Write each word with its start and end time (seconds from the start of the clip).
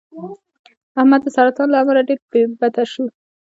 احمد 0.99 1.21
د 1.23 1.27
سرطان 1.35 1.67
له 1.71 1.77
امله 1.81 2.01
ډېر 2.07 2.19
بته 2.59 2.83
شو. 2.91 3.03